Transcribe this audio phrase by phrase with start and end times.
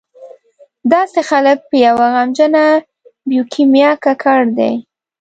[0.93, 2.65] داسې خلک په یوه غمجنه
[3.29, 4.73] بیوکیمیا ککړ دي.